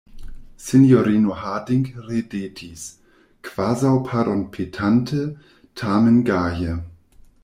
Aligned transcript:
Sinjorino 0.67 1.33
Harding 1.41 1.83
ridetis, 2.07 2.85
kvazaŭ 3.49 3.91
pardonpetante, 4.09 5.23
tamen 5.83 6.19
gaje: 6.31 6.79